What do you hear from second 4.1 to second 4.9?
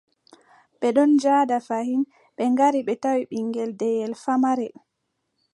famarel.